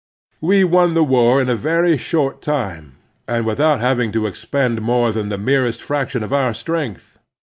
We 0.41 0.63
won 0.63 0.95
the 0.95 1.03
war 1.03 1.39
in 1.39 1.47
a 1.47 1.55
very 1.55 1.95
short 1.95 2.41
time, 2.41 2.95
and 3.27 3.45
with 3.45 3.59
out 3.61 3.81
having 3.81 4.11
to 4.13 4.25
expend 4.25 4.81
more 4.81 5.11
than 5.11 5.29
the 5.29 5.37
merest 5.37 5.79
frac 5.79 6.09
tion 6.09 6.23
of 6.23 6.33
our 6.33 6.55
strength. 6.55 7.19